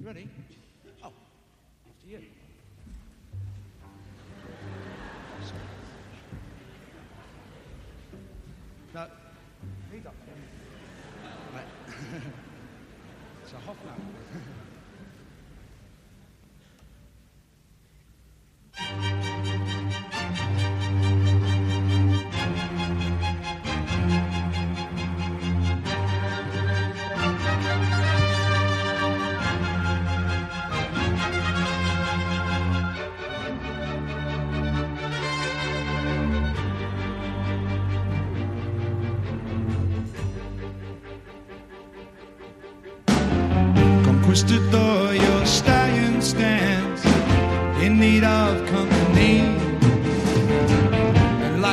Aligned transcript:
You 0.00 0.06
ready? 0.06 0.28
Oh, 1.04 1.12
after 1.86 2.08
you. 2.08 2.20
No, 8.94 9.06
read 9.92 10.06
up. 10.06 10.14
Right. 11.54 11.66
it's 13.44 13.52
a 13.52 13.56
hot 13.56 13.76
now. 13.84 14.40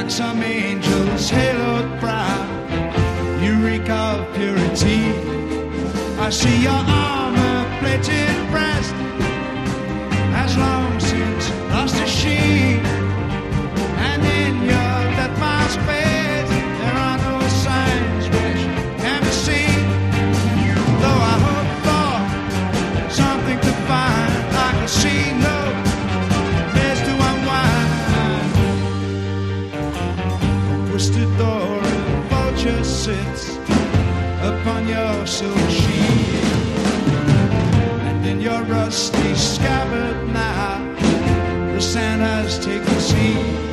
some 0.10 0.42
angels 0.42 1.30
haloed 1.30 2.00
brow, 2.00 2.46
Eureka 3.42 3.94
of 3.94 4.36
purity. 4.36 5.12
I 6.20 6.30
see 6.30 6.64
your 6.64 6.72
armor 6.72 7.80
plated. 7.80 8.47
Santa's 41.98 42.60
take 42.60 42.84
the 42.84 43.00
seat. 43.00 43.67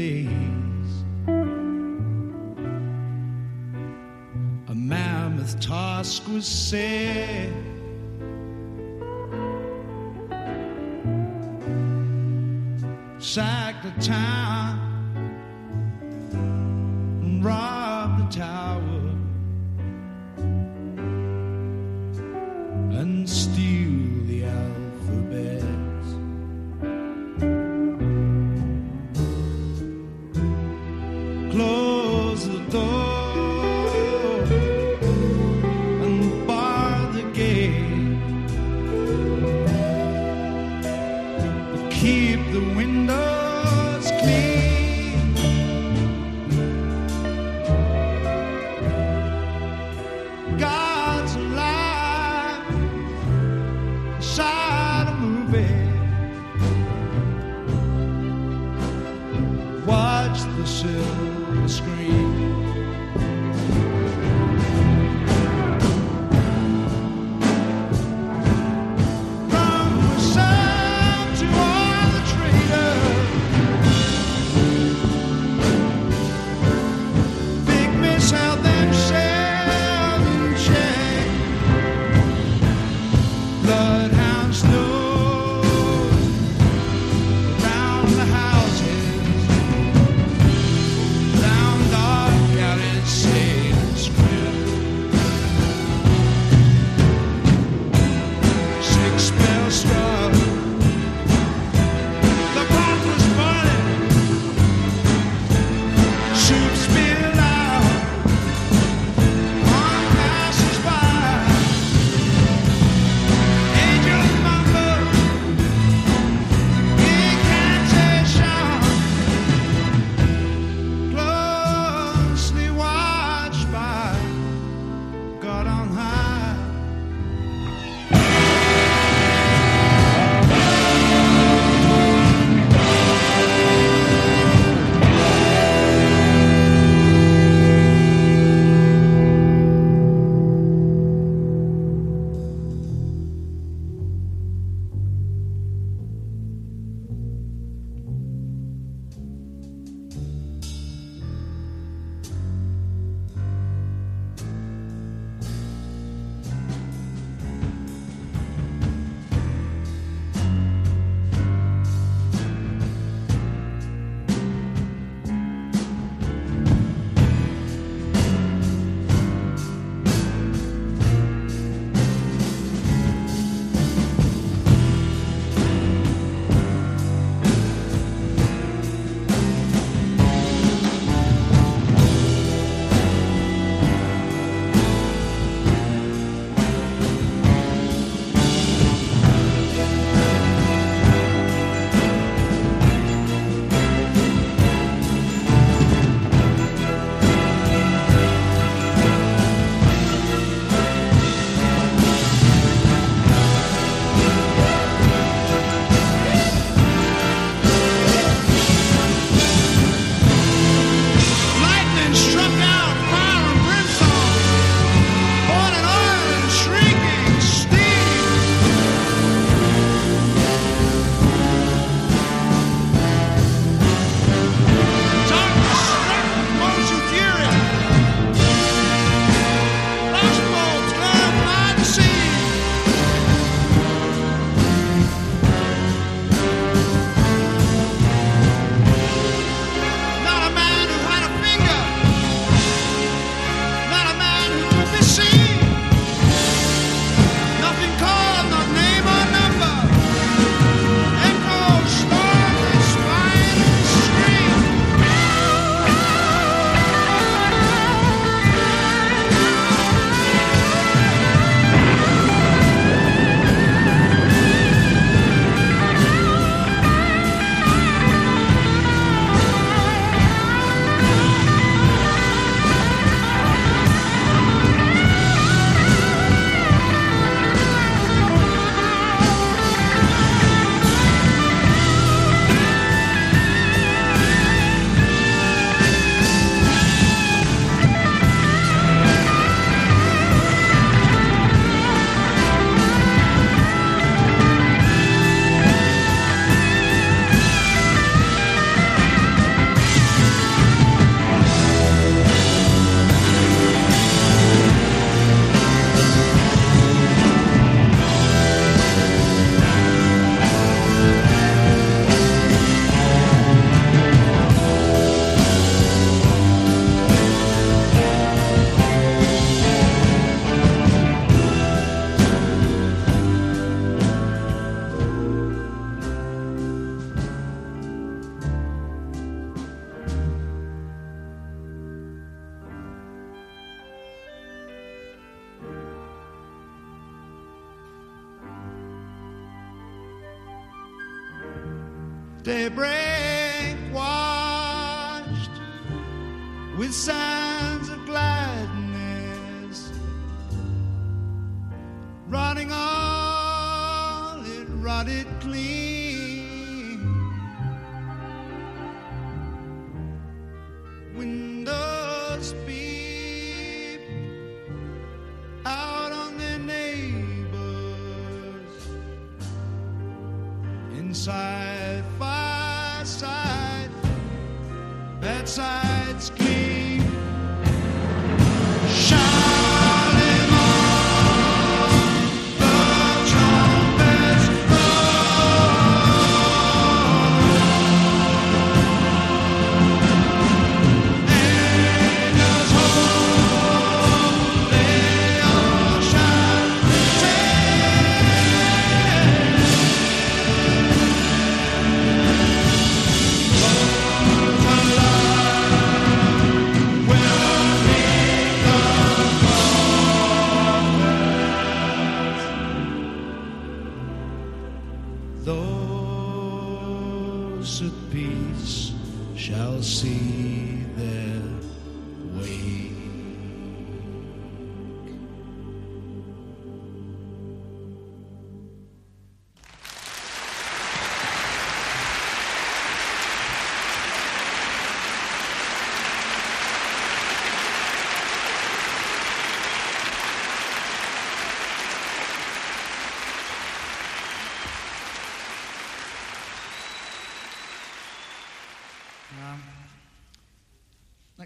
days. 0.00 1.04
A 4.68 4.74
mammoth 4.74 5.60
task 5.60 6.22
was 6.28 6.46
set. 6.46 7.52
Sacked 13.18 13.82
the 13.84 13.92
town 14.00 14.78
and 16.32 17.44
robbed 17.44 18.16
the 18.22 18.38
tower. 18.40 18.89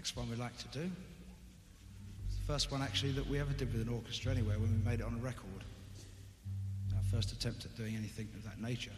Next 0.05 0.15
one 0.15 0.29
we'd 0.29 0.37
like 0.37 0.55
to 0.55 0.67
do. 0.67 0.91
It's 2.27 2.37
the 2.37 2.45
first 2.45 2.71
one 2.71 2.83
actually 2.83 3.13
that 3.13 3.27
we 3.27 3.39
ever 3.39 3.53
did 3.53 3.73
with 3.73 3.81
an 3.81 3.91
orchestra 3.91 4.31
anyway 4.31 4.53
when 4.55 4.69
we 4.69 4.87
made 4.87 4.99
it 4.99 5.03
on 5.03 5.15
a 5.15 5.17
record. 5.17 5.63
Our 6.95 7.01
first 7.11 7.31
attempt 7.31 7.65
at 7.65 7.75
doing 7.75 7.95
anything 7.95 8.27
of 8.35 8.43
that 8.43 8.61
nature. 8.61 8.91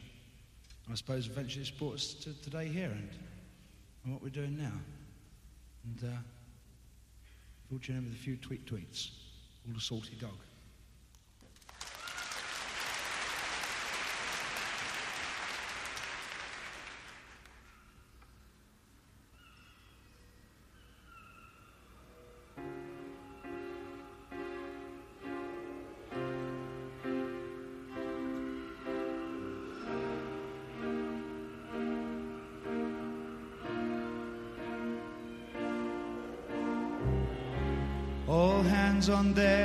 And 0.86 0.92
I 0.92 0.96
suppose 0.98 1.28
eventually 1.28 1.62
it's 1.62 1.72
brought 1.72 1.94
us 1.94 2.14
to 2.14 2.34
today 2.42 2.68
here 2.68 2.90
and, 2.90 3.10
and 4.04 4.12
what 4.12 4.22
we're 4.22 4.28
doing 4.28 4.58
now. 4.58 4.74
And 5.86 6.12
uh, 6.12 6.18
in 7.72 8.04
with 8.04 8.14
a 8.14 8.18
few 8.18 8.36
tweet 8.36 8.66
tweets. 8.66 9.12
All 9.66 9.74
the 9.74 9.80
salty 9.80 10.18
dog. 10.20 10.36
On 39.10 39.34
deck. 39.34 39.57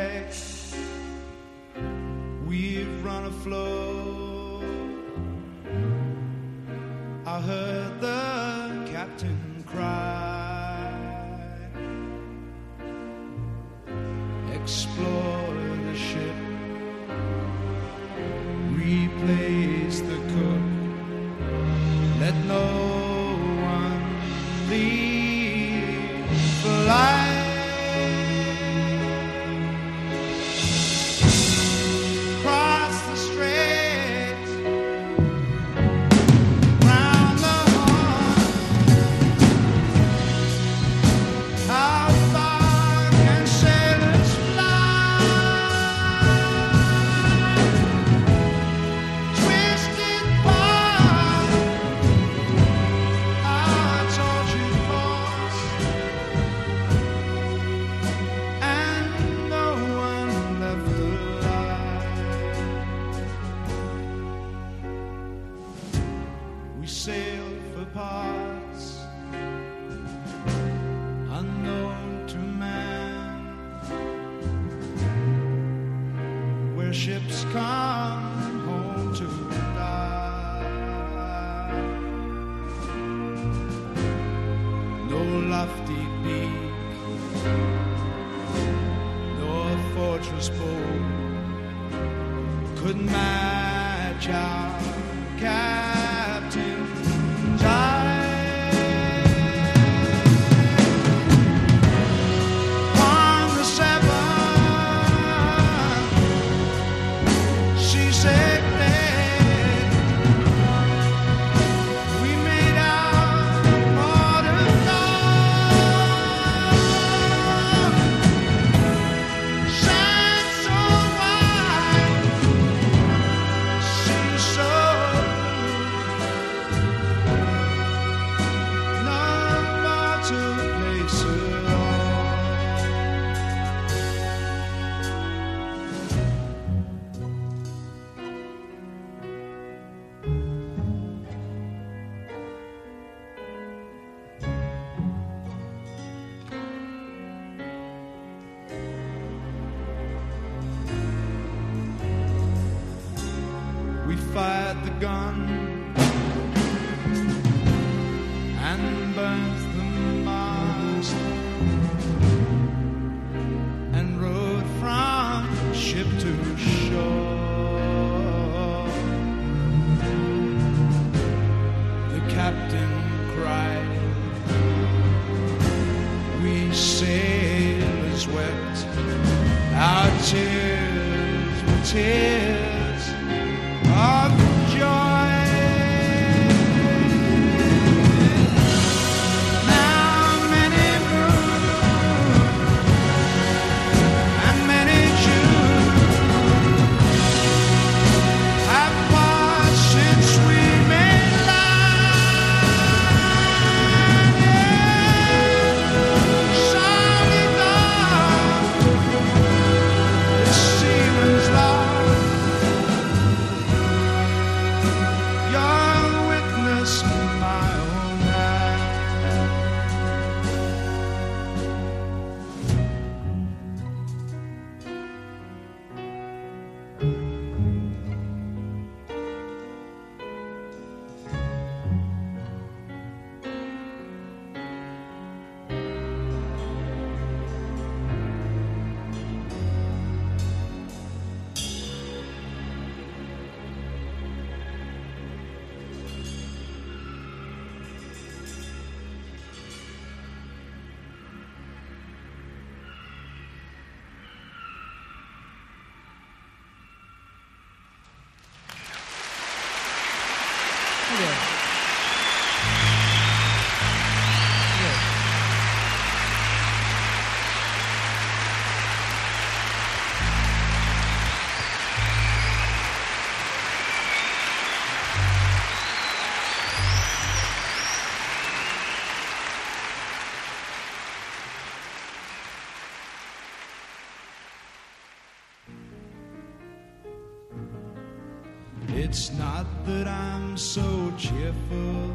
It's 289.05 289.33
not 289.33 289.67
that 289.85 290.07
I'm 290.07 290.57
so 290.57 291.13
cheerful, 291.19 292.15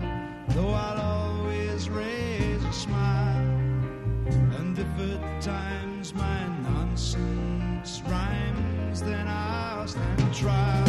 though 0.55 0.69
I'll 0.69 1.01
always 1.01 1.89
raise 1.89 2.63
a 2.63 2.71
smile. 2.71 3.45
And 4.57 4.79
if 4.79 4.87
at 4.97 5.41
times 5.41 6.13
my 6.15 6.47
nonsense 6.63 8.01
rhymes, 8.07 9.01
then 9.01 9.27
I'll 9.27 9.85
stand 9.85 10.33
trial. 10.33 10.86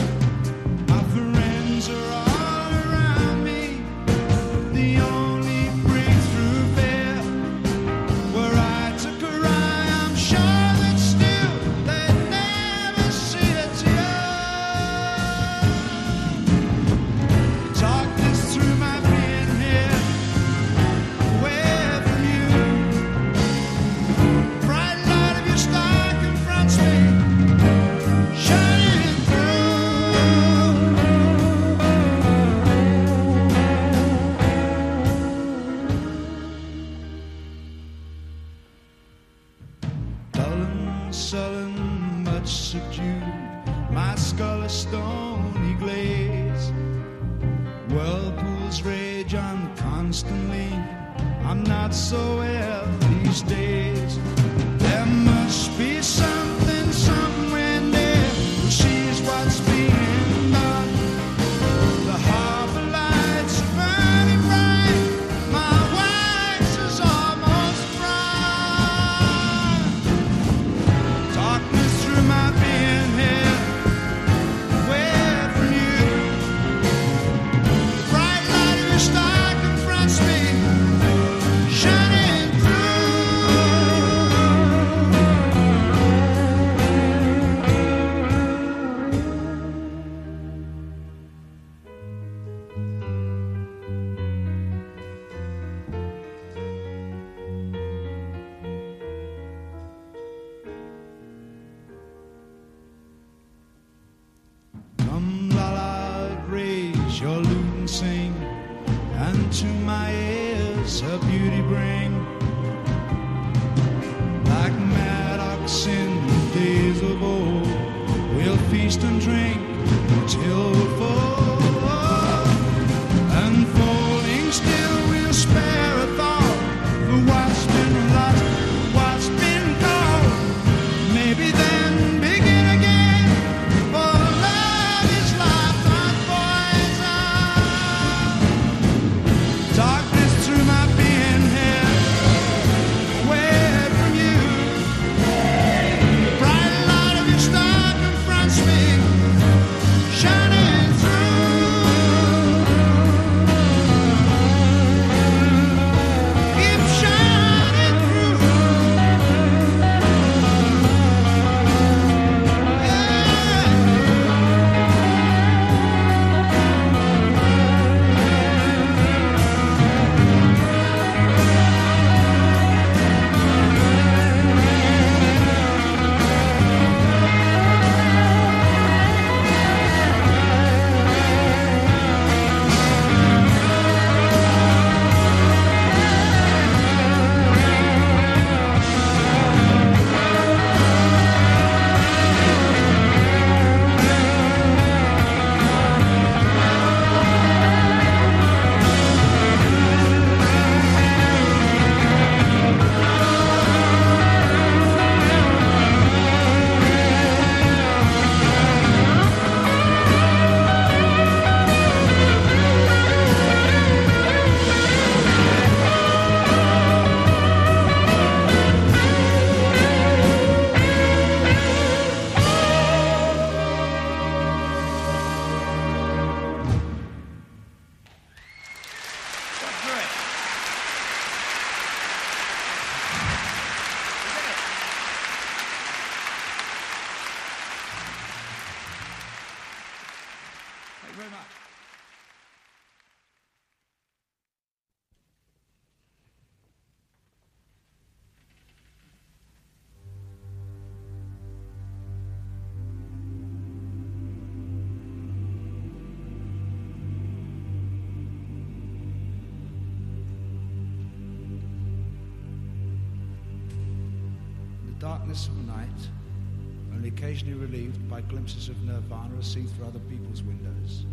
By 268.08 268.20
glimpses 268.22 268.68
of 268.68 268.82
nirvana 268.82 269.42
seen 269.42 269.66
through 269.66 269.86
other 269.86 269.98
people's 270.00 270.42
windows. 270.42 271.06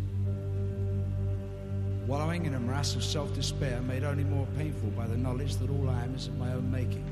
Wallowing 2.06 2.46
in 2.46 2.54
a 2.54 2.60
morass 2.60 2.94
of 2.94 3.02
self 3.02 3.34
despair 3.34 3.80
made 3.82 4.04
only 4.04 4.24
more 4.24 4.46
painful 4.56 4.90
by 4.90 5.06
the 5.06 5.16
knowledge 5.16 5.56
that 5.56 5.70
all 5.70 5.88
I 5.88 6.04
am 6.04 6.14
is 6.14 6.28
of 6.28 6.38
my 6.38 6.52
own 6.52 6.70
making. 6.70 7.04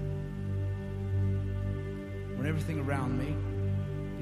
When 2.36 2.46
everything 2.46 2.80
around 2.80 3.18
me, 3.18 3.34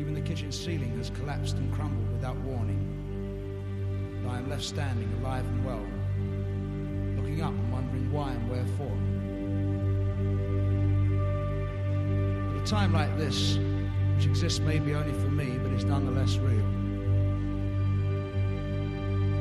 even 0.00 0.14
the 0.14 0.20
kitchen 0.20 0.50
ceiling, 0.50 0.96
has 0.96 1.10
collapsed 1.10 1.56
and 1.56 1.72
crumbled 1.74 2.10
without 2.12 2.36
warning, 2.38 2.80
and 4.18 4.30
I 4.30 4.38
am 4.38 4.48
left 4.48 4.64
standing 4.64 5.12
alive 5.20 5.44
and 5.44 5.64
well, 5.64 5.86
looking 7.16 7.42
up 7.42 7.52
and 7.52 7.72
wondering 7.72 8.10
why 8.10 8.32
and 8.32 8.50
wherefore. 8.50 8.96
At 12.56 12.62
a 12.62 12.66
time 12.66 12.92
like 12.92 13.18
this, 13.18 13.58
which 14.22 14.30
exists 14.30 14.60
maybe 14.60 14.94
only 14.94 15.12
for 15.14 15.30
me, 15.30 15.58
but 15.60 15.72
is 15.72 15.84
nonetheless 15.84 16.36
real. 16.36 16.64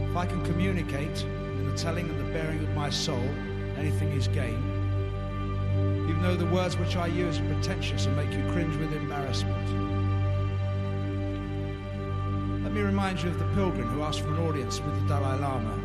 If 0.10 0.18
I 0.18 0.26
can 0.26 0.44
communicate 0.44 1.22
in 1.22 1.70
the 1.70 1.78
telling 1.78 2.10
and 2.10 2.20
the 2.20 2.34
bearing 2.34 2.64
of 2.64 2.70
my 2.74 2.90
soul, 2.90 3.24
anything 3.78 4.10
is 4.14 4.28
gain. 4.28 4.58
Even 6.10 6.20
though 6.24 6.36
the 6.36 6.48
words 6.48 6.78
which 6.78 6.96
I 6.96 7.06
use 7.06 7.40
are 7.40 7.46
pretentious 7.46 8.08
and 8.08 8.16
make 8.16 8.32
you 8.32 8.44
cringe 8.52 8.76
with 8.78 8.92
embarrassment. 8.92 9.68
Let 12.64 12.74
me 12.74 12.82
remind 12.82 13.22
you 13.22 13.30
of 13.30 13.38
the 13.38 13.46
pilgrim 13.54 13.88
who 13.90 14.02
asked 14.02 14.22
for 14.22 14.30
an 14.30 14.40
audience 14.40 14.82
with 14.82 15.00
the 15.00 15.08
Dalai 15.08 15.40
Lama. 15.42 15.76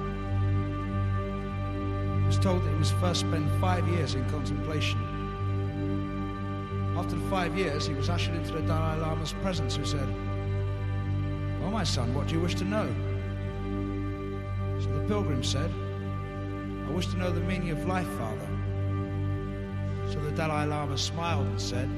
He 2.20 2.26
was 2.28 2.38
told 2.38 2.64
that 2.64 2.70
he 2.70 2.76
must 2.76 2.94
first 2.94 3.20
spend 3.20 3.50
five 3.60 3.86
years 3.88 4.14
in 4.14 4.26
contemplation. 4.30 4.95
After 7.06 7.20
five 7.30 7.56
years, 7.56 7.86
he 7.86 7.94
was 7.94 8.10
ushered 8.10 8.34
into 8.34 8.50
the 8.50 8.62
Dalai 8.62 8.98
Lama's 8.98 9.32
presence, 9.34 9.76
who 9.76 9.84
said, 9.84 10.08
Well, 11.60 11.70
my 11.70 11.84
son, 11.84 12.12
what 12.12 12.26
do 12.26 12.34
you 12.34 12.40
wish 12.40 12.56
to 12.56 12.64
know? 12.64 12.92
So 14.80 14.88
the 14.92 15.06
pilgrim 15.06 15.44
said, 15.44 15.70
I 15.70 16.90
wish 16.90 17.06
to 17.06 17.16
know 17.16 17.30
the 17.30 17.42
meaning 17.42 17.70
of 17.70 17.86
life, 17.86 18.08
Father. 18.18 18.48
So 20.10 20.18
the 20.18 20.32
Dalai 20.32 20.66
Lama 20.66 20.98
smiled 20.98 21.46
and 21.46 21.60
said, 21.60 21.88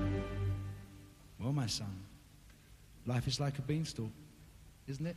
Well, 1.41 1.55
my 1.55 1.67
son, 1.67 2.05
life 3.07 3.27
is 3.27 3.41
like 3.41 3.59
a 3.59 3.63
beanstalk, 3.63 4.11
isn't 4.89 5.07
it? 5.07 5.17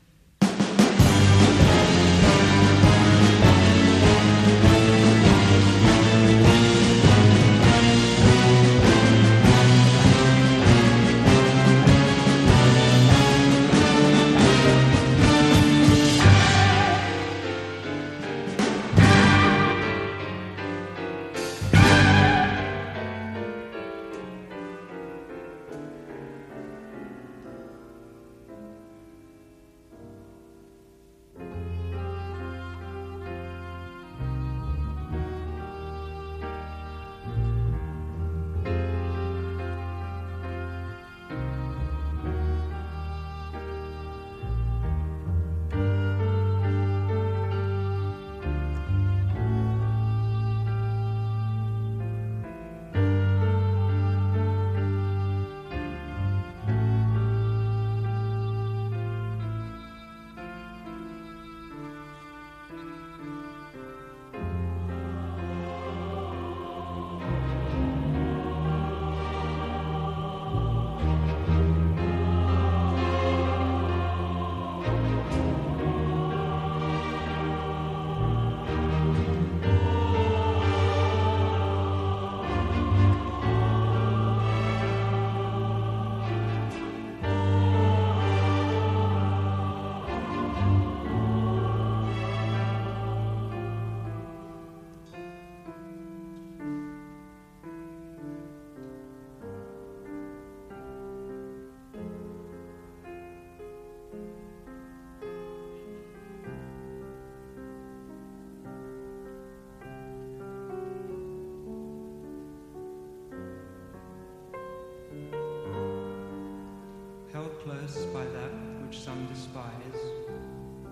By 118.14 118.24
that 118.24 118.52
which 118.86 119.00
some 119.00 119.26
despise, 119.28 120.02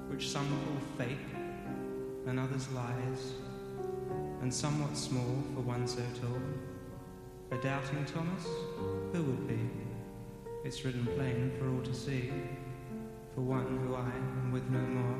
which 0.09 0.29
some 0.29 0.47
call 0.47 0.81
fake, 0.97 1.17
and 2.27 2.39
others 2.39 2.69
lies, 2.71 3.33
and 4.41 4.53
somewhat 4.53 4.97
small 4.97 5.43
for 5.53 5.61
one 5.61 5.87
so 5.87 6.01
tall. 6.19 6.41
A 7.51 7.61
doubting 7.63 8.05
Thomas? 8.05 8.45
Who 9.13 9.23
would 9.23 9.47
be? 9.47 9.59
It's 10.65 10.83
written 10.83 11.05
plain 11.15 11.51
for 11.57 11.69
all 11.69 11.81
to 11.81 11.93
see, 11.93 12.31
for 13.33 13.41
one 13.41 13.77
who 13.79 13.95
I 13.95 14.01
am 14.01 14.51
with 14.51 14.69
no 14.69 14.79
more. 14.79 15.19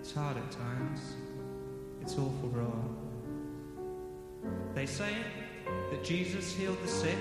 It's 0.00 0.12
hard 0.12 0.36
at 0.36 0.50
times, 0.50 1.14
it's 2.02 2.12
awful 2.12 2.50
raw. 2.50 2.72
They 4.74 4.86
say 4.86 5.14
that 5.90 6.04
Jesus 6.04 6.54
healed 6.54 6.82
the 6.82 6.88
sick 6.88 7.18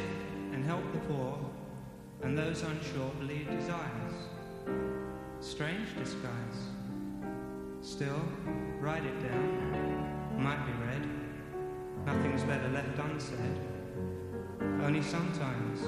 and 0.51 0.65
helped 0.65 0.91
the 0.91 0.99
poor, 0.99 1.39
and 2.23 2.37
those 2.37 2.63
unsure 2.63 3.11
believed 3.19 3.49
his 3.49 3.69
eyes. 3.69 4.13
Strange 5.39 5.95
disguise. 5.97 6.69
Still, 7.81 8.21
write 8.79 9.03
it 9.03 9.19
down. 9.27 10.37
Might 10.37 10.63
be 10.65 10.71
read. 10.85 11.09
Nothing's 12.05 12.43
better 12.43 12.69
left 12.69 12.97
unsaid. 12.99 13.59
Only 14.83 15.01
sometimes. 15.01 15.79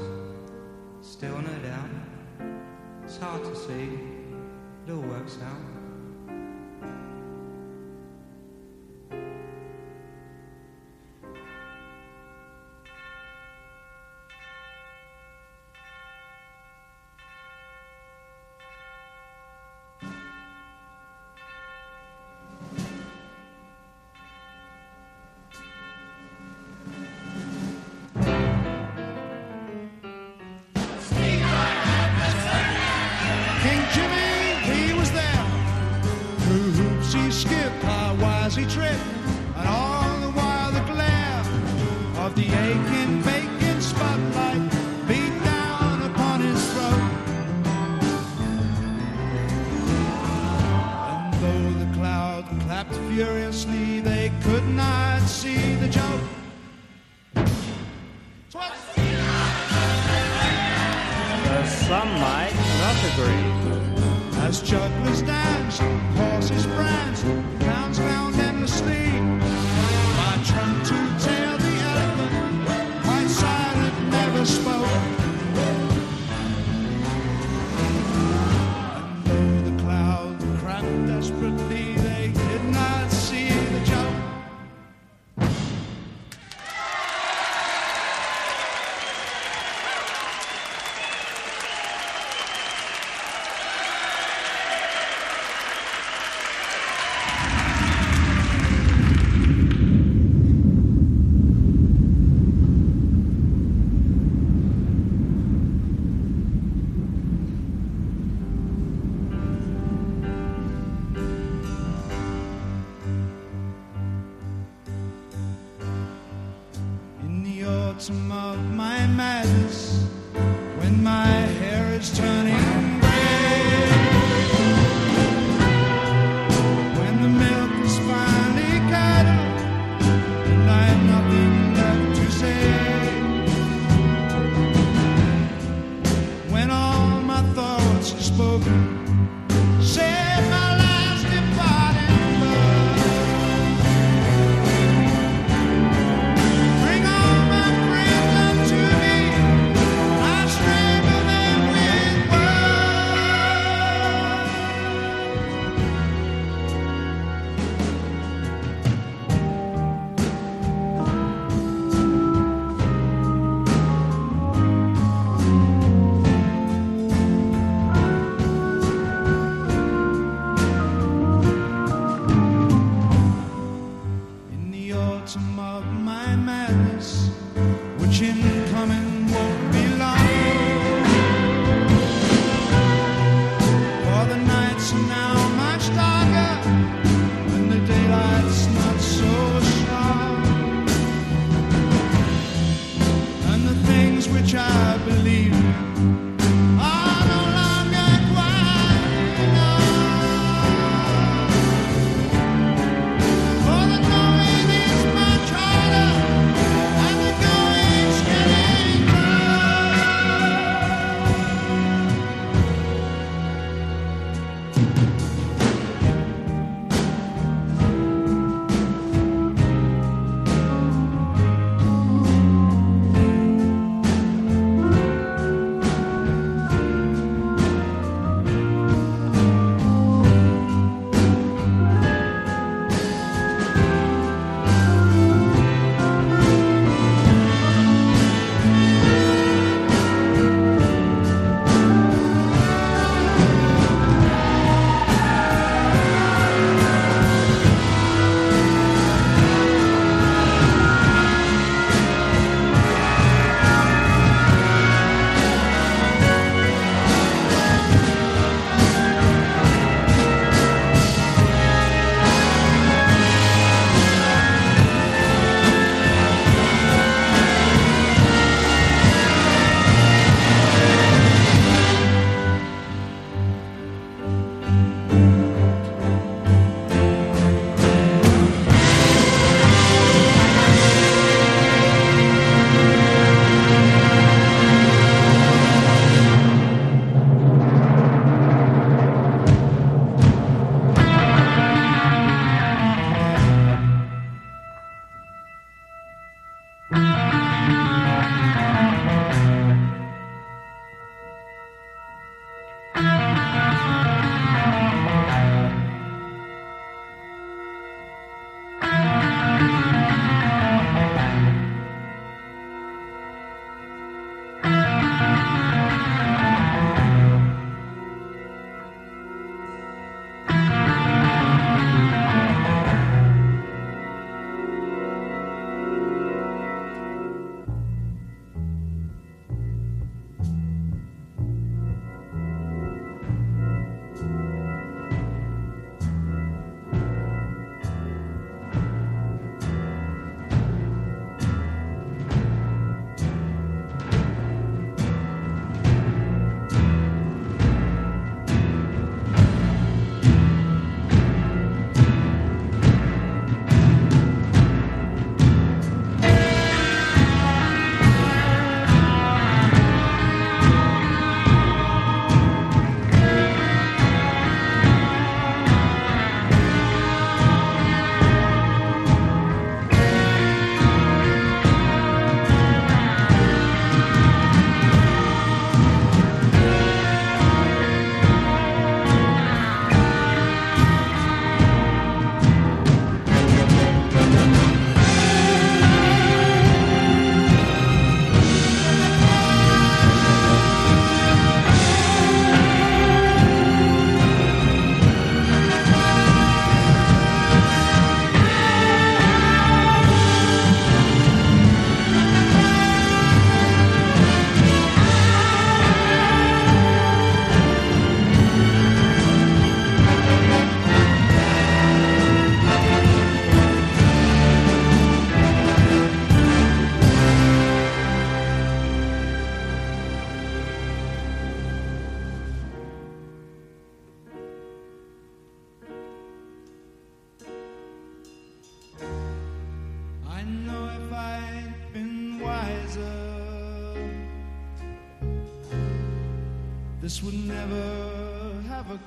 Still, 1.01 1.37
no 1.39 1.57
doubt. 1.59 1.89
It's 3.03 3.17
hard 3.17 3.43
to 3.43 3.55
see. 3.55 3.99
It 4.87 4.91
all 4.91 5.01
works 5.01 5.37
out. 5.43 5.72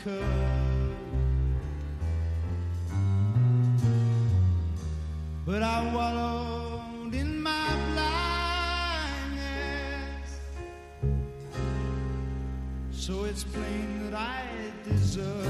could. 0.06 0.24
But 5.44 5.62
I 5.62 5.92
wallowed 5.94 7.14
in 7.14 7.42
my 7.42 7.68
blindness, 9.30 10.30
so 12.92 13.24
it's 13.24 13.42
plain 13.44 14.10
that 14.10 14.14
I 14.14 14.42
deserve. 14.88 15.45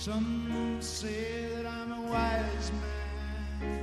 Some 0.00 0.78
say 0.80 1.44
that 1.54 1.66
I'm 1.66 1.92
a 1.92 2.00
wise 2.10 2.72
man. 2.80 3.82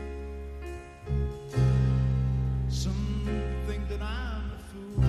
Some 2.69 3.29
think 3.67 3.87
that 3.87 4.01
I'm 4.01 4.51
a 4.51 4.59
fool. 4.67 5.03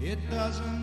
It 0.00 0.18
doesn't 0.30 0.75